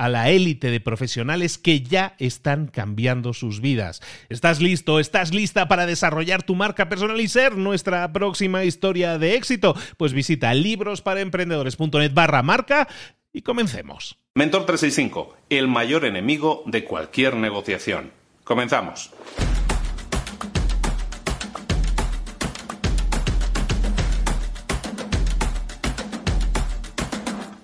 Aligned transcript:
a 0.00 0.08
la 0.08 0.30
élite 0.30 0.70
de 0.70 0.80
profesionales 0.80 1.58
que 1.58 1.82
ya 1.82 2.14
están 2.18 2.68
cambiando 2.68 3.34
sus 3.34 3.60
vidas. 3.60 4.00
¿Estás 4.30 4.62
listo? 4.62 4.98
¿Estás 4.98 5.34
lista 5.34 5.68
para 5.68 5.84
desarrollar 5.84 6.42
tu 6.42 6.54
marca 6.54 6.88
personal 6.88 7.20
y 7.20 7.28
ser 7.28 7.58
nuestra 7.58 8.10
próxima 8.10 8.64
historia 8.64 9.18
de 9.18 9.34
éxito? 9.34 9.76
Pues 9.98 10.14
visita 10.14 10.54
librosparaemprendedores.net 10.54 12.14
barra 12.14 12.42
marca 12.42 12.88
y 13.30 13.42
comencemos. 13.42 14.16
Mentor 14.34 14.64
365, 14.64 15.36
el 15.50 15.68
mayor 15.68 16.06
enemigo 16.06 16.62
de 16.64 16.82
cualquier 16.82 17.36
negociación. 17.36 18.10
Comenzamos. 18.42 19.12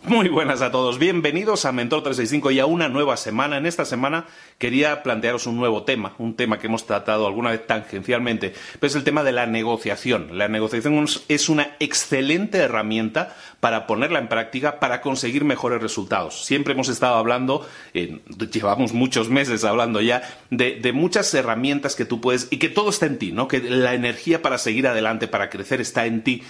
Muy 0.06 0.28
buenas 0.28 0.62
a 0.62 0.70
todos, 0.70 1.00
bienvenidos 1.00 1.64
a 1.64 1.72
Mentor 1.72 2.04
365 2.04 2.52
y 2.52 2.60
a 2.60 2.66
una 2.66 2.88
nueva 2.88 3.16
semana. 3.16 3.56
En 3.56 3.66
esta 3.66 3.84
semana 3.84 4.26
quería 4.56 5.02
plantearos 5.02 5.48
un 5.48 5.56
nuevo 5.56 5.82
tema, 5.82 6.14
un 6.18 6.36
tema 6.36 6.60
que 6.60 6.68
hemos 6.68 6.86
tratado 6.86 7.26
alguna 7.26 7.50
vez 7.50 7.66
tangencialmente, 7.66 8.54
pero 8.78 8.86
es 8.86 8.94
el 8.94 9.02
tema 9.02 9.24
de 9.24 9.32
la 9.32 9.46
negociación. 9.46 10.38
La 10.38 10.46
negociación 10.46 11.06
es 11.26 11.48
una 11.48 11.74
excelente 11.80 12.58
herramienta 12.58 13.34
para 13.58 13.88
ponerla 13.88 14.20
en 14.20 14.28
práctica 14.28 14.78
para 14.78 15.00
conseguir 15.00 15.44
mejores 15.44 15.82
resultados. 15.82 16.44
Siempre 16.44 16.74
hemos 16.74 16.88
estado 16.88 17.16
hablando, 17.16 17.66
llevamos 17.92 18.92
muchos 18.92 19.28
meses 19.28 19.64
hablando 19.64 20.00
ya, 20.00 20.22
de, 20.50 20.76
de, 20.76 20.92
muchas 20.92 21.34
herramientas 21.34 21.96
que 21.96 22.04
tú 22.04 22.20
puedes 22.20 22.46
y 22.52 22.58
que 22.58 22.68
todo 22.68 22.90
está 22.90 23.06
en 23.06 23.18
ti, 23.18 23.32
¿no? 23.32 23.48
Que 23.48 23.58
la 23.58 23.94
energía 23.94 24.40
para 24.40 24.58
seguir 24.58 24.86
adelante, 24.86 25.26
para 25.26 25.50
crecer 25.50 25.80
está 25.80 26.06
en 26.06 26.22
ti 26.22 26.44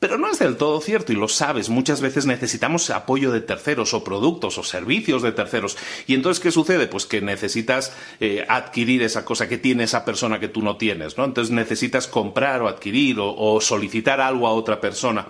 pero 0.00 0.16
no 0.16 0.30
es 0.30 0.38
del 0.38 0.56
todo 0.56 0.80
cierto 0.80 1.12
y 1.12 1.16
lo 1.16 1.28
sabes, 1.28 1.68
muchas 1.68 2.00
veces 2.00 2.24
necesitamos 2.26 2.88
apoyo 2.90 3.30
de 3.30 3.42
terceros 3.42 3.92
o 3.94 4.02
productos 4.02 4.56
o 4.56 4.64
servicios 4.64 5.22
de 5.22 5.32
terceros. 5.32 5.76
Y 6.06 6.14
entonces, 6.14 6.42
¿qué 6.42 6.50
sucede? 6.50 6.88
Pues 6.88 7.04
que 7.04 7.20
necesitas 7.20 7.92
eh, 8.18 8.44
adquirir 8.48 9.02
esa 9.02 9.24
cosa 9.24 9.48
que 9.48 9.58
tiene 9.58 9.84
esa 9.84 10.04
persona 10.04 10.40
que 10.40 10.48
tú 10.48 10.62
no 10.62 10.76
tienes, 10.78 11.18
¿no? 11.18 11.24
Entonces 11.24 11.52
necesitas 11.52 12.06
comprar 12.06 12.62
o 12.62 12.68
adquirir 12.68 13.18
o 13.20 13.60
solicitar 13.60 14.20
algo 14.20 14.48
a 14.48 14.52
otra 14.52 14.80
persona 14.80 15.28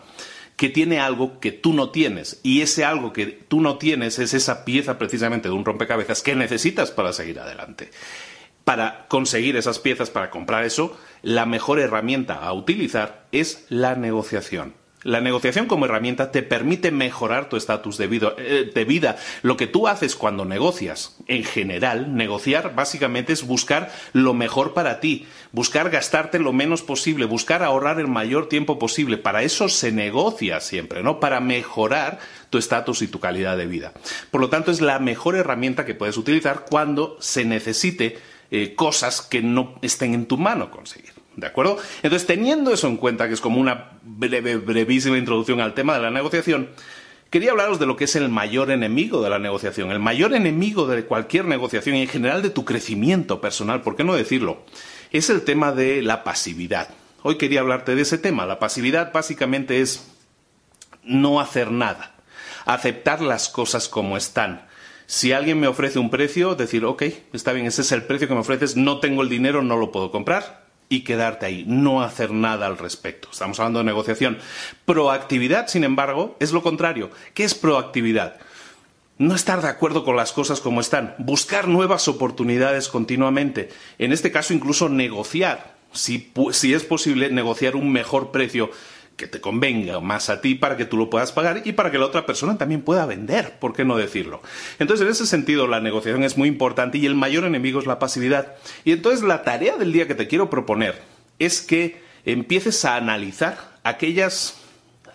que 0.56 0.69
tiene 0.69 1.00
algo 1.00 1.41
que 1.41 1.52
tú 1.52 1.72
no 1.72 1.91
tienes. 1.91 2.38
Y 2.42 2.60
ese 2.60 2.84
algo 2.84 3.12
que 3.12 3.26
tú 3.26 3.60
no 3.60 3.78
tienes 3.78 4.19
es 4.19 4.34
esa 4.34 4.64
pieza 4.64 4.98
precisamente 4.98 5.48
de 5.48 5.54
un 5.54 5.64
rompecabezas 5.64 6.22
que 6.22 6.37
necesitas 6.37 6.91
para 6.91 7.12
seguir 7.12 7.41
adelante 7.41 7.91
para 8.70 9.06
conseguir 9.08 9.56
esas 9.56 9.81
piezas, 9.81 10.10
para 10.10 10.31
comprar 10.31 10.64
eso, 10.64 10.97
la 11.22 11.44
mejor 11.44 11.81
herramienta 11.81 12.36
a 12.36 12.53
utilizar 12.53 13.25
es 13.32 13.66
la 13.69 13.97
negociación. 13.97 14.75
La 15.03 15.20
negociación 15.20 15.66
como 15.66 15.86
herramienta 15.86 16.31
te 16.31 16.44
permite 16.44 16.92
mejorar 16.92 17.48
tu 17.48 17.56
estatus 17.56 17.98
de, 17.98 18.32
eh, 18.38 18.70
de, 18.72 18.84
vida. 18.84 19.16
Lo 19.42 19.56
que 19.56 19.66
tú 19.66 19.88
haces 19.88 20.14
cuando 20.14 20.44
negocias, 20.44 21.16
en 21.26 21.42
general, 21.42 22.14
negociar 22.14 22.76
básicamente 22.76 23.32
es 23.32 23.44
buscar 23.44 23.91
lo 24.12 24.34
mejor 24.34 24.72
para 24.72 25.00
ti, 25.00 25.26
buscar 25.50 25.91
gastarte 25.91 26.38
lo 26.38 26.52
menos 26.52 26.82
posible, 26.82 27.25
buscar 27.25 27.64
ahorrar 27.64 27.98
el 27.98 28.06
mayor 28.06 28.48
tiempo 28.48 28.78
posible. 28.78 29.16
Para 29.16 29.42
eso 29.42 29.69
se 29.69 29.91
negocia 29.91 30.60
siempre, 30.60 31.02
¿no? 31.02 31.19
Para 31.19 31.41
mejorar 31.41 32.20
tu 32.50 32.58
estatus 32.58 33.02
y 33.02 33.08
tu 33.08 33.19
calidad 33.19 33.56
de 33.56 33.66
vida. 33.66 33.94
Por 34.31 34.41
lo 34.41 34.48
tanto, 34.48 34.70
es 34.70 34.81
la 34.81 35.00
mejor 35.00 35.34
herramienta 35.34 35.84
que 35.84 35.97
puedes 35.97 36.16
utilizar 36.16 36.66
cuando 36.70 37.16
se 37.19 37.44
necesite 37.44 38.30
eh, 38.50 38.75
cosas 38.75 39.22
que 39.22 39.43
no 39.43 39.78
estén 39.83 40.15
en 40.15 40.27
tu 40.27 40.37
mano 40.37 40.71
conseguir. 40.71 41.12
¿De 41.37 41.47
acuerdo? 41.47 41.78
Entonces, 42.03 42.27
teniendo 42.27 42.72
eso 42.72 42.88
en 42.88 42.97
cuenta, 42.97 43.28
que 43.28 43.34
es 43.34 43.41
como 43.41 43.61
una 43.61 43.93
breve, 44.03 44.56
brevísima 44.56 45.16
introducción 45.16 45.61
al 45.61 45.75
tema 45.75 45.94
de 45.94 46.03
la 46.03 46.11
negociación, 46.11 46.71
quería 47.31 47.53
hablaros 47.53 47.78
de 47.78 47.87
lo 47.87 47.97
que 47.97 48.05
es 48.05 48.16
el 48.16 48.28
mayor 48.28 48.71
enemigo 48.71 49.22
de 49.22 49.31
la 49.31 49.38
negociación, 49.38 49.91
el 49.91 50.00
mayor 50.00 50.34
enemigo 50.34 50.87
de 50.87 51.05
cualquier 51.05 51.44
negociación 51.44 51.97
y 51.97 52.03
en 52.03 52.09
general 52.09 52.43
de 52.43 52.50
tu 52.50 52.65
crecimiento 52.65 53.41
personal, 53.41 53.83
¿por 53.83 53.97
qué 53.97 54.05
no 54.05 54.15
decirlo? 54.15 54.65
Es 55.12 55.31
el 55.31 55.43
tema 55.43 55.72
de 55.72 56.03
la 56.03 56.25
pasividad. 56.25 56.88
Hoy 57.22 57.37
quería 57.37 57.61
hablarte 57.61 57.94
de 57.94 58.03
ese 58.03 58.19
tema. 58.19 58.47
La 58.47 58.59
pasividad 58.59 59.12
básicamente 59.12 59.81
es 59.81 60.11
no 61.03 61.41
hacer 61.41 61.71
nada, 61.71 62.15
aceptar 62.65 63.21
las 63.21 63.49
cosas 63.49 63.88
como 63.88 64.17
están, 64.17 64.67
si 65.10 65.32
alguien 65.32 65.59
me 65.59 65.66
ofrece 65.66 65.98
un 65.98 66.09
precio, 66.09 66.54
decir, 66.54 66.84
ok, 66.84 67.03
está 67.32 67.53
bien, 67.53 67.66
ese 67.66 67.82
es 67.82 67.91
el 67.91 68.04
precio 68.04 68.28
que 68.28 68.34
me 68.34 68.43
ofreces, 68.43 68.76
no 68.76 69.00
tengo 69.00 69.22
el 69.22 69.28
dinero, 69.28 69.60
no 69.60 69.76
lo 69.76 69.91
puedo 69.91 70.12
comprar, 70.12 70.66
y 70.88 71.00
quedarte 71.00 71.47
ahí, 71.47 71.65
no 71.66 72.04
hacer 72.04 72.31
nada 72.31 72.66
al 72.66 72.78
respecto. 72.78 73.28
Estamos 73.32 73.59
hablando 73.59 73.81
de 73.81 73.87
negociación. 73.87 74.38
Proactividad, 74.84 75.66
sin 75.66 75.82
embargo, 75.82 76.37
es 76.38 76.53
lo 76.53 76.62
contrario. 76.62 77.10
¿Qué 77.34 77.43
es 77.43 77.56
proactividad? 77.56 78.37
No 79.19 79.34
estar 79.34 79.60
de 79.60 79.66
acuerdo 79.66 80.04
con 80.04 80.15
las 80.15 80.31
cosas 80.31 80.60
como 80.60 80.81
están, 80.81 81.16
buscar 81.19 81.66
nuevas 81.66 82.06
oportunidades 82.06 82.88
continuamente. 82.88 83.70
En 83.99 84.12
este 84.12 84.31
caso, 84.31 84.54
incluso 84.54 84.88
negociar. 84.88 85.75
Si, 85.91 86.32
si 86.53 86.72
es 86.72 86.84
posible, 86.84 87.31
negociar 87.32 87.75
un 87.75 87.91
mejor 87.91 88.31
precio 88.31 88.70
que 89.20 89.26
te 89.26 89.43
convenga 89.43 90.00
más 90.00 90.31
a 90.31 90.40
ti 90.40 90.55
para 90.55 90.78
que 90.78 90.87
tú 90.87 90.96
lo 90.96 91.11
puedas 91.11 91.31
pagar 91.31 91.61
y 91.67 91.72
para 91.72 91.90
que 91.90 91.99
la 91.99 92.06
otra 92.06 92.25
persona 92.25 92.56
también 92.56 92.81
pueda 92.81 93.05
vender, 93.05 93.58
¿por 93.58 93.75
qué 93.75 93.84
no 93.84 93.99
decirlo? 93.99 94.40
Entonces, 94.78 95.05
en 95.05 95.12
ese 95.12 95.26
sentido, 95.26 95.67
la 95.67 95.78
negociación 95.78 96.25
es 96.25 96.38
muy 96.38 96.49
importante 96.49 96.96
y 96.96 97.05
el 97.05 97.14
mayor 97.14 97.44
enemigo 97.44 97.81
es 97.81 97.87
la 97.87 97.99
pasividad. 97.99 98.55
Y 98.82 98.93
entonces 98.93 99.22
la 99.22 99.43
tarea 99.43 99.76
del 99.76 99.93
día 99.93 100.08
que 100.08 100.14
te 100.14 100.26
quiero 100.26 100.49
proponer 100.49 101.02
es 101.38 101.61
que 101.61 102.02
empieces 102.25 102.82
a 102.87 102.96
analizar 102.96 103.78
aquellas 103.84 104.56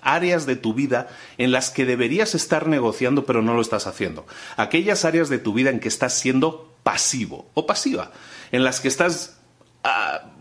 áreas 0.04 0.46
de 0.46 0.56
tu 0.56 0.76
vida 0.76 1.08
en 1.40 1.52
las 1.52 1.72
que 1.72 1.86
deberías 1.86 2.36
estar 2.36 2.68
negociando 2.68 3.26
pero 3.26 3.42
no 3.42 3.56
lo 3.56 3.62
estás 3.62 3.88
haciendo. 3.88 4.28
Aquellas 4.56 5.04
áreas 5.04 5.30
de 5.30 5.40
tu 5.40 5.52
vida 5.54 5.72
en 5.72 5.80
que 5.80 5.88
estás 5.88 6.14
siendo 6.14 6.76
pasivo 6.84 7.50
o 7.56 7.66
pasiva, 7.66 8.12
en 8.52 8.64
las 8.64 8.82
que 8.82 8.88
estás 8.88 9.35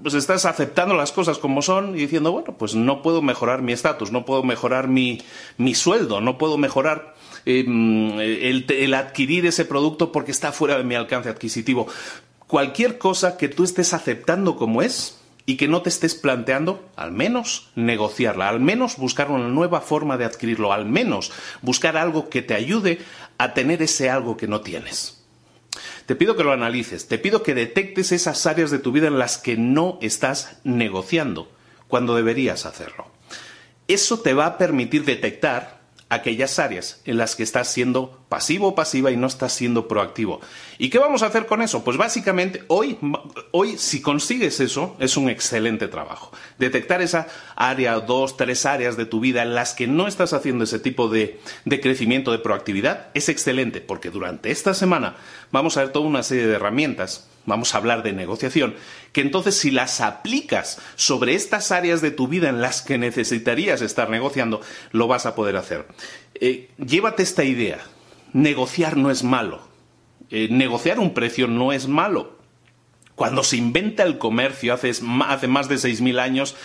pues 0.03 0.15
estás 0.15 0.45
aceptando 0.45 0.95
las 0.95 1.13
cosas 1.13 1.39
como 1.39 1.63
son 1.63 1.97
y 1.97 2.01
diciendo, 2.01 2.33
bueno, 2.33 2.55
pues 2.59 2.75
no 2.75 3.03
puedo 3.03 3.23
mejorar 3.23 3.63
mi 3.63 3.73
estatus, 3.73 4.13
no 4.13 4.25
puedo 4.25 4.43
mejorar 4.43 4.89
mi, 4.89 5.19
sueldo, 5.75 6.21
no 6.21 6.39
puedo 6.39 6.59
mejorar 6.59 7.15
em, 7.45 8.19
el, 8.21 8.95
adquirir 8.95 9.47
ese 9.47 9.65
producto 9.65 10.13
porque 10.13 10.31
está 10.31 10.53
fuera 10.53 10.77
de 10.77 10.85
mi 10.85 10.95
alcance 10.95 11.29
adquisitivo. 11.29 11.87
Cualquier 12.47 12.99
cosa 12.99 13.37
que 13.37 13.49
tú 13.49 13.65
estés 13.65 13.95
aceptando 13.95 14.57
como 14.57 14.83
es, 14.83 15.21
y 15.47 15.57
que 15.57 15.69
no 15.69 15.83
te 15.83 15.91
estés 15.91 16.15
planteando 16.15 16.89
al 16.97 17.13
menos 17.13 17.69
negociarla, 17.75 18.49
al 18.49 18.61
menos 18.61 18.97
buscar 18.97 19.31
una 19.31 19.49
nueva 19.49 19.83
forma 19.83 20.17
de 20.17 20.25
adquirirlo, 20.25 20.73
al 20.73 20.87
menos 20.87 21.33
buscar 21.61 21.99
algo 21.99 22.31
que 22.31 22.41
te 22.41 22.55
ayude 22.55 22.99
a 23.37 23.53
tener 23.53 23.83
ese 23.83 24.09
algo 24.09 24.37
que 24.39 24.49
no 24.49 24.63
tienes. 24.63 25.24
Te 26.07 26.15
pido 26.15 26.37
que 26.37 26.45
lo 26.45 26.53
analices, 26.53 27.09
te 27.09 27.19
pido 27.19 27.43
que 27.43 27.55
detectes 27.55 28.13
esas 28.13 28.47
áreas 28.47 28.71
de 28.71 28.79
tu 28.79 28.93
vida 28.93 29.07
en 29.07 29.19
las 29.19 29.39
que 29.39 29.57
no 29.57 29.99
estás 30.03 30.59
negociando 30.65 31.51
cuando 31.89 32.15
deberías 32.15 32.67
hacerlo. 32.67 33.07
Eso 33.89 34.21
te 34.21 34.35
va 34.35 34.47
a 34.47 34.59
permitir 34.59 35.05
detectar 35.05 35.74
aquellas 36.09 36.59
áreas 36.59 37.01
en 37.05 37.17
las 37.17 37.35
que 37.35 37.43
estás 37.43 37.69
siendo 37.69 38.21
pasivo 38.29 38.69
o 38.69 38.75
pasiva 38.75 39.11
y 39.11 39.17
no 39.17 39.27
estás 39.27 39.53
siendo 39.53 39.89
proactivo. 39.89 40.41
¿Y 40.79 40.91
qué 40.91 40.99
vamos 40.99 41.23
a 41.23 41.27
hacer 41.27 41.47
con 41.47 41.63
eso? 41.63 41.85
Pues 41.85 41.97
básicamente 41.97 42.65
hoy, 42.69 42.99
hoy 43.53 43.79
si 43.79 44.01
consigues 44.01 44.61
eso, 44.61 44.97
es 45.01 45.17
un 45.17 45.29
excelente 45.29 45.89
trabajo. 45.89 46.33
Detectar 46.59 47.03
esa 47.03 47.27
área, 47.57 48.01
dos, 48.01 48.37
tres 48.37 48.67
áreas 48.67 48.97
de 48.97 49.07
tu 49.07 49.21
vida 49.21 49.43
en 49.43 49.55
las 49.55 49.75
que 49.75 49.87
no 49.87 50.07
estás 50.07 50.33
haciendo 50.33 50.65
ese 50.65 50.79
tipo 50.79 51.09
de, 51.09 51.41
de 51.65 51.81
crecimiento, 51.81 52.33
de 52.33 52.39
proactividad, 52.39 53.09
es 53.15 53.29
excelente, 53.29 53.81
porque 53.81 54.11
durante 54.11 54.51
esta 54.51 54.75
semana 54.75 55.17
vamos 55.51 55.77
a 55.77 55.81
ver 55.81 55.93
toda 55.93 56.07
una 56.07 56.23
serie 56.23 56.47
de 56.47 56.55
herramientas 56.55 57.29
vamos 57.47 57.75
a 57.75 57.79
hablar 57.79 58.03
de 58.03 58.13
negociación, 58.13 58.75
que 59.13 59.21
entonces 59.21 59.59
si 59.59 59.71
las 59.71 60.01
aplicas 60.01 60.81
sobre 60.97 61.35
estas 61.35 61.73
áreas 61.73 62.01
de 62.01 62.11
tu 62.11 62.29
vida 62.29 62.49
en 62.49 62.61
las 62.61 62.83
que 62.83 62.99
necesitarías 62.99 63.83
estar 63.83 64.11
negociando, 64.11 64.61
lo 64.93 65.07
vas 65.09 65.27
a 65.27 65.35
poder 65.35 65.57
hacer. 65.57 65.87
Eh, 66.35 66.71
llévate 66.79 67.23
esta 67.23 67.45
idea, 67.45 67.81
negociar 68.33 68.97
no 68.97 69.11
es 69.11 69.23
malo, 69.23 69.67
eh, 70.31 70.49
negociar 70.51 70.99
un 70.99 71.15
precio 71.15 71.47
no 71.47 71.73
es 71.73 71.89
malo. 71.89 72.39
Cuando 73.15 73.45
se 73.45 73.57
inventa 73.57 74.03
el 74.03 74.19
comercio 74.19 74.75
hace, 74.75 74.93
más 75.03 75.69
de 75.69 75.77
6.000 75.77 76.19
años, 76.19 76.57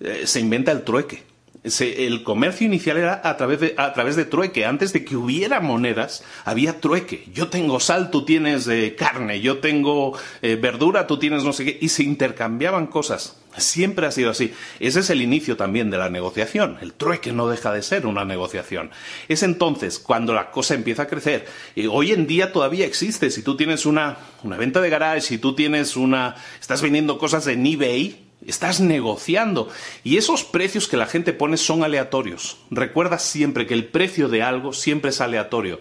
eh, 0.00 0.22
se 0.24 0.40
inventa 0.40 0.70
el 0.70 0.84
trueque 0.84 1.29
el 1.62 2.22
comercio 2.22 2.66
inicial 2.66 2.96
era 2.96 3.20
a 3.22 3.36
través, 3.36 3.60
de, 3.60 3.74
a 3.76 3.92
través 3.92 4.16
de 4.16 4.24
trueque. 4.24 4.64
Antes 4.64 4.94
de 4.94 5.04
que 5.04 5.14
hubiera 5.14 5.60
monedas, 5.60 6.24
había 6.46 6.80
trueque. 6.80 7.26
Yo 7.34 7.48
tengo 7.48 7.80
sal, 7.80 8.10
tú 8.10 8.24
tienes 8.24 8.66
eh, 8.66 8.94
carne. 8.96 9.42
Yo 9.42 9.58
tengo 9.58 10.18
eh, 10.40 10.56
verdura, 10.56 11.06
tú 11.06 11.18
tienes 11.18 11.44
no 11.44 11.52
sé 11.52 11.66
qué. 11.66 11.78
Y 11.80 11.90
se 11.90 12.02
intercambiaban 12.02 12.86
cosas. 12.86 13.36
Siempre 13.58 14.06
ha 14.06 14.10
sido 14.10 14.30
así. 14.30 14.54
Ese 14.78 15.00
es 15.00 15.10
el 15.10 15.20
inicio 15.20 15.58
también 15.58 15.90
de 15.90 15.98
la 15.98 16.08
negociación. 16.08 16.78
El 16.80 16.94
trueque 16.94 17.32
no 17.32 17.46
deja 17.46 17.72
de 17.72 17.82
ser 17.82 18.06
una 18.06 18.24
negociación. 18.24 18.90
Es 19.28 19.42
entonces 19.42 19.98
cuando 19.98 20.32
la 20.32 20.50
cosa 20.50 20.74
empieza 20.74 21.02
a 21.02 21.08
crecer. 21.08 21.46
Hoy 21.90 22.12
en 22.12 22.26
día 22.26 22.52
todavía 22.52 22.86
existe. 22.86 23.30
Si 23.30 23.42
tú 23.42 23.56
tienes 23.56 23.84
una, 23.84 24.16
una 24.44 24.56
venta 24.56 24.80
de 24.80 24.88
garage, 24.88 25.20
si 25.20 25.36
tú 25.36 25.54
tienes 25.54 25.96
una. 25.96 26.36
estás 26.58 26.80
vendiendo 26.80 27.18
cosas 27.18 27.46
en 27.48 27.66
eBay, 27.66 28.29
Estás 28.46 28.80
negociando. 28.80 29.68
Y 30.02 30.16
esos 30.16 30.44
precios 30.44 30.88
que 30.88 30.96
la 30.96 31.06
gente 31.06 31.32
pone 31.32 31.56
son 31.56 31.84
aleatorios. 31.84 32.58
Recuerda 32.70 33.18
siempre 33.18 33.66
que 33.66 33.74
el 33.74 33.86
precio 33.86 34.28
de 34.28 34.42
algo 34.42 34.72
siempre 34.72 35.10
es 35.10 35.20
aleatorio. 35.20 35.80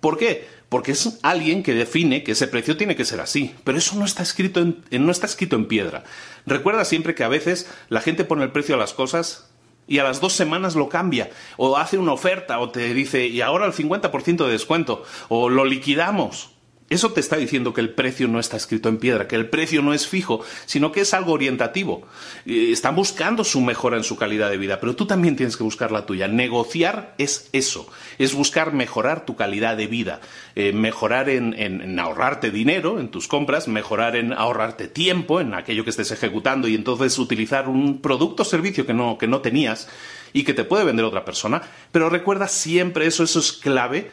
¿Por 0.00 0.16
qué? 0.16 0.48
Porque 0.68 0.92
es 0.92 1.18
alguien 1.22 1.62
que 1.62 1.74
define 1.74 2.22
que 2.22 2.32
ese 2.32 2.48
precio 2.48 2.76
tiene 2.76 2.96
que 2.96 3.04
ser 3.04 3.20
así. 3.20 3.54
Pero 3.64 3.78
eso 3.78 3.96
no 3.96 4.04
está 4.04 4.22
escrito 4.22 4.60
en, 4.60 4.82
no 4.90 5.12
está 5.12 5.26
escrito 5.26 5.56
en 5.56 5.66
piedra. 5.66 6.04
Recuerda 6.46 6.84
siempre 6.84 7.14
que 7.14 7.24
a 7.24 7.28
veces 7.28 7.70
la 7.88 8.00
gente 8.00 8.24
pone 8.24 8.44
el 8.44 8.52
precio 8.52 8.76
a 8.76 8.78
las 8.78 8.94
cosas 8.94 9.50
y 9.86 9.98
a 9.98 10.04
las 10.04 10.20
dos 10.20 10.32
semanas 10.32 10.76
lo 10.76 10.88
cambia, 10.88 11.30
o 11.56 11.76
hace 11.76 11.98
una 11.98 12.12
oferta, 12.12 12.60
o 12.60 12.70
te 12.70 12.94
dice, 12.94 13.26
y 13.26 13.40
ahora 13.40 13.66
el 13.66 13.72
50% 13.72 14.46
de 14.46 14.52
descuento, 14.52 15.02
o 15.28 15.48
lo 15.48 15.64
liquidamos. 15.64 16.50
Eso 16.90 17.12
te 17.12 17.20
está 17.20 17.36
diciendo 17.36 17.72
que 17.72 17.80
el 17.80 17.90
precio 17.90 18.26
no 18.26 18.40
está 18.40 18.56
escrito 18.56 18.88
en 18.88 18.98
piedra, 18.98 19.28
que 19.28 19.36
el 19.36 19.48
precio 19.48 19.80
no 19.80 19.94
es 19.94 20.08
fijo, 20.08 20.44
sino 20.66 20.90
que 20.90 21.02
es 21.02 21.14
algo 21.14 21.32
orientativo. 21.32 22.02
Están 22.44 22.96
buscando 22.96 23.44
su 23.44 23.60
mejora 23.60 23.96
en 23.96 24.02
su 24.02 24.16
calidad 24.16 24.50
de 24.50 24.56
vida, 24.56 24.80
pero 24.80 24.96
tú 24.96 25.06
también 25.06 25.36
tienes 25.36 25.56
que 25.56 25.62
buscar 25.62 25.92
la 25.92 26.04
tuya. 26.04 26.26
Negociar 26.26 27.14
es 27.16 27.48
eso, 27.52 27.88
es 28.18 28.34
buscar 28.34 28.72
mejorar 28.72 29.24
tu 29.24 29.36
calidad 29.36 29.76
de 29.76 29.86
vida, 29.86 30.20
eh, 30.56 30.72
mejorar 30.72 31.28
en, 31.28 31.96
ahorrarte 32.00 32.50
dinero 32.50 32.98
en 32.98 33.08
tus 33.08 33.28
compras, 33.28 33.68
mejorar 33.68 34.16
en 34.16 34.32
ahorrarte 34.32 34.88
tiempo 34.88 35.40
en 35.40 35.54
aquello 35.54 35.84
que 35.84 35.90
estés 35.90 36.10
ejecutando 36.10 36.66
y 36.66 36.74
entonces 36.74 37.16
utilizar 37.20 37.68
un 37.68 38.00
producto 38.00 38.42
o 38.42 38.44
servicio 38.44 38.84
que 38.84 38.94
no, 38.94 39.16
que 39.16 39.28
no 39.28 39.42
tenías 39.42 39.88
y 40.32 40.42
que 40.42 40.54
te 40.54 40.64
puede 40.64 40.84
vender 40.84 41.04
otra 41.04 41.24
persona. 41.24 41.62
Pero 41.92 42.10
recuerda 42.10 42.48
siempre 42.48 43.06
eso, 43.06 43.22
eso 43.22 43.38
es 43.38 43.52
clave 43.52 44.10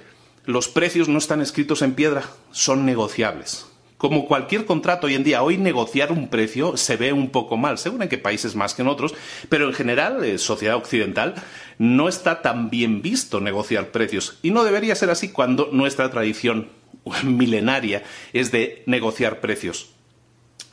los 0.47 0.69
precios 0.69 1.09
no 1.09 1.17
están 1.17 1.41
escritos 1.41 1.81
en 1.81 1.93
piedra, 1.93 2.23
son 2.51 2.85
negociables. 2.85 3.67
Como 3.97 4.27
cualquier 4.27 4.65
contrato 4.65 5.07
hoy 5.07 5.15
en 5.15 5.25
día, 5.25 5.43
hoy 5.43 5.57
negociar 5.57 6.13
un 6.13 6.29
precio 6.29 6.77
se 6.77 6.95
ve 6.95 7.11
un 7.11 7.31
poco 7.31 7.57
mal, 7.57 7.77
según 7.77 8.01
en 8.01 8.07
qué 8.07 8.17
países 8.17 8.55
más 8.55 8.73
que 8.73 8.81
en 8.81 8.87
otros, 8.87 9.13
pero 9.49 9.67
en 9.67 9.73
general, 9.73 10.23
en 10.23 10.35
eh, 10.35 10.37
sociedad 10.37 10.77
occidental, 10.77 11.35
no 11.79 12.07
está 12.07 12.41
tan 12.41 12.69
bien 12.69 13.01
visto 13.01 13.41
negociar 13.41 13.91
precios. 13.91 14.39
Y 14.41 14.51
no 14.51 14.63
debería 14.63 14.95
ser 14.95 15.09
así 15.09 15.29
cuando 15.29 15.67
nuestra 15.73 16.09
tradición 16.09 16.69
milenaria 17.25 18.03
es 18.31 18.49
de 18.53 18.83
negociar 18.85 19.41
precios. 19.41 19.96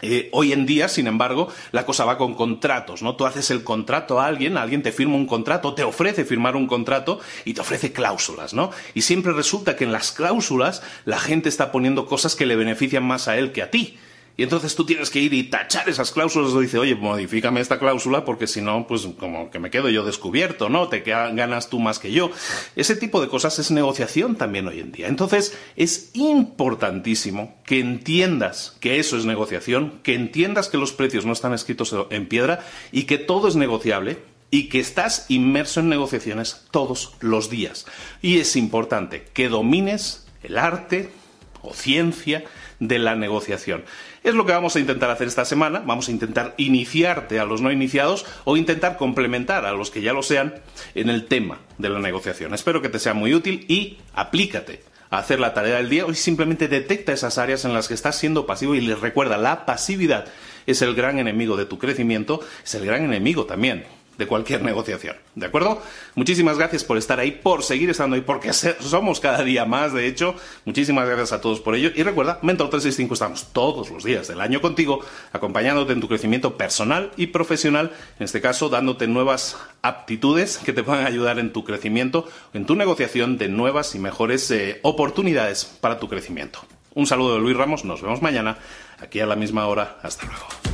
Eh, 0.03 0.29
hoy 0.33 0.53
en 0.53 0.67
día, 0.67 0.89
sin 0.89 1.07
embargo, 1.07 1.49
la 1.73 1.87
cosa 1.87 2.05
va 2.05 2.19
con 2.19 2.35
contratos, 2.35 3.03
¿no? 3.03 3.17
Tú 3.17 3.27
haces 3.27 3.51
el 3.51 3.65
contrato 3.65 4.21
a 4.21 4.27
alguien, 4.27 4.57
alguien 4.57 4.83
te 4.83 4.93
firma 4.93 5.15
un 5.15 5.27
contrato, 5.27 5.75
te 5.75 5.85
ofrece 5.85 6.25
firmar 6.25 6.57
un 6.57 6.67
contrato 6.67 7.21
y 7.45 7.55
te 7.55 7.61
ofrece 7.61 7.93
cláusulas, 7.93 8.53
¿no? 8.55 8.71
Y 8.95 9.03
siempre 9.03 9.33
resulta 9.33 9.77
que 9.77 9.85
en 9.85 9.93
las 9.93 10.13
cláusulas 10.13 10.83
la 11.05 11.19
gente 11.19 11.49
está 11.49 11.73
poniendo 11.73 12.07
cosas 12.07 12.37
que 12.37 12.47
le 12.47 12.57
benefician 12.57 13.05
más 13.05 13.29
a 13.29 13.39
él 13.39 13.53
que 13.53 13.63
a 13.63 13.71
ti. 13.71 13.97
Y 14.37 14.43
entonces 14.43 14.75
tú 14.75 14.85
tienes 14.85 15.11
que 15.11 15.21
ir 15.21 15.33
y 15.33 15.45
tachar 15.45 15.89
esas 15.89 16.11
cláusulas 16.11 16.53
o 16.53 16.61
dice, 16.61 16.79
oye, 16.79 16.97
modifícame 16.97 17.61
esta 17.61 17.79
cláusula 17.79 18.25
porque 18.25 18.49
si 18.49 18.61
no, 18.61 18.87
pues 18.87 19.07
como 19.19 19.51
que 19.51 19.61
me 19.61 19.71
quedo 19.71 19.89
yo 19.91 20.05
descubierto, 20.05 20.69
¿no? 20.69 20.89
Te 20.89 21.01
ganas 21.01 21.69
tú 21.69 21.79
más 21.79 22.01
que 22.01 22.11
yo. 22.11 22.33
Ese 22.75 22.97
tipo 22.97 23.21
de 23.21 23.29
cosas 23.29 23.59
es 23.61 23.71
negociación 23.71 24.35
también 24.35 24.67
hoy 24.67 24.81
en 24.81 24.91
día. 24.91 25.07
Entonces 25.07 25.57
es 25.77 26.11
importantísimo 26.15 27.55
que 27.65 27.79
entiendas 27.79 28.77
que 28.81 28.99
eso 28.99 29.17
es 29.17 29.25
negociación, 29.25 30.01
que 30.03 30.15
entiendas 30.15 30.69
que 30.69 30.79
los 30.79 30.93
precios 30.93 31.25
no 31.25 31.33
están 31.33 31.53
escritos 31.53 31.95
en 32.11 32.27
piedra 32.27 32.67
y 32.91 33.05
que 33.05 33.19
todo 33.19 33.47
es 33.47 33.55
negociable 33.55 34.19
y 34.51 34.69
que 34.69 34.81
estás 34.81 35.27
inmerso 35.29 35.81
en 35.81 35.89
negociaciones 35.89 36.63
todos 36.73 37.15
los 37.21 37.51
días. 37.51 37.87
Y 38.21 38.39
es 38.39 38.57
importante 38.57 39.25
que 39.33 39.49
domines 39.49 40.27
el 40.43 40.59
arte 40.59 41.11
o 41.63 41.73
ciencia 41.73 42.45
de 42.89 42.99
la 42.99 43.15
negociación. 43.15 43.85
Es 44.23 44.35
lo 44.35 44.47
que 44.47 44.53
vamos 44.53 44.77
a 44.77 44.81
intentar 44.81 45.11
hacer 45.11 45.27
esta 45.27 45.45
semana. 45.45 45.83
Vamos 45.85 46.09
a 46.09 46.13
intentar 46.13 46.55
iniciarte 46.57 47.41
a 47.41 47.45
los 47.45 47.61
no 47.61 47.73
iniciados 47.73 48.27
o 48.45 48.57
intentar 48.57 48.97
complementar 48.97 49.65
a 49.65 49.73
los 49.73 49.91
que 49.91 50.03
ya 50.03 50.13
lo 50.13 50.23
sean 50.23 50.55
en 50.95 51.11
el 51.11 51.27
tema 51.27 51.59
de 51.79 51.89
la 51.89 51.99
negociación. 51.99 52.55
Espero 52.55 52.83
que 52.83 52.89
te 52.89 52.99
sea 52.99 53.15
muy 53.15 53.35
útil 53.35 53.65
y 53.69 53.99
aplícate 54.15 54.83
a 55.11 55.19
hacer 55.19 55.41
la 55.41 55.55
tarea 55.55 55.77
del 55.77 55.91
día 55.91 56.07
o 56.07 56.15
simplemente 56.15 56.69
detecta 56.69 57.13
esas 57.13 57.39
áreas 57.39 57.65
en 57.65 57.75
las 57.75 57.89
que 57.89 57.95
estás 57.95 58.17
siendo 58.17 58.47
pasivo 58.47 58.75
y 58.75 58.81
les 58.81 59.01
recuerda 59.01 59.37
la 59.37 59.67
pasividad 59.67 60.27
es 60.67 60.83
el 60.83 60.95
gran 60.95 61.19
enemigo 61.19 61.57
de 61.57 61.67
tu 61.67 61.79
crecimiento, 61.79 62.41
es 62.65 62.75
el 62.75 62.87
gran 62.87 63.05
enemigo 63.05 63.45
también 63.45 63.85
de 64.19 64.27
cualquier 64.27 64.63
negociación. 64.63 65.17
¿De 65.35 65.47
acuerdo? 65.47 65.83
Muchísimas 66.15 66.59
gracias 66.59 66.85
por 66.85 66.97
estar 66.97 67.19
ahí, 67.19 67.33
por 67.33 67.63
seguir 67.63 67.91
estando 67.91 68.17
ahí, 68.17 68.23
porque 68.23 68.53
somos 68.53 69.21
cada 69.21 69.43
día 69.43 69.65
más, 69.65 69.93
de 69.93 70.07
hecho. 70.07 70.35
Muchísimas 70.65 71.07
gracias 71.07 71.33
a 71.33 71.41
todos 71.41 71.61
por 71.61 71.75
ello. 71.75 71.91
Y 71.95 72.03
recuerda, 72.03 72.39
Mentor 72.43 72.71
365 72.71 73.15
estamos 73.15 73.53
todos 73.53 73.91
los 73.91 74.05
días 74.05 74.29
del 74.29 74.41
año 74.41 74.61
contigo, 74.61 75.01
acompañándote 75.33 75.93
en 75.93 76.01
tu 76.01 76.09
crecimiento 76.09 76.57
personal 76.57 77.11
y 77.17 77.29
profesional, 77.29 77.93
en 78.19 78.25
este 78.25 78.41
caso 78.41 78.69
dándote 78.69 79.07
nuevas 79.07 79.57
aptitudes 79.83 80.59
que 80.59 80.73
te 80.73 80.83
puedan 80.83 81.07
ayudar 81.07 81.39
en 81.39 81.53
tu 81.53 81.65
crecimiento, 81.65 82.29
en 82.53 82.67
tu 82.67 82.75
negociación 82.75 83.39
de 83.39 83.49
nuevas 83.49 83.95
y 83.95 83.99
mejores 83.99 84.51
eh, 84.51 84.81
oportunidades 84.83 85.65
para 85.65 85.99
tu 85.99 86.09
crecimiento. 86.09 86.61
Un 86.95 87.07
saludo 87.07 87.35
de 87.35 87.41
Luis 87.41 87.57
Ramos, 87.57 87.85
nos 87.85 88.03
vemos 88.03 88.23
mañana, 88.23 88.59
aquí 89.01 89.21
a 89.21 89.27
la 89.27 89.37
misma 89.37 89.67
hora. 89.67 89.99
Hasta 90.03 90.27
luego. 90.27 90.74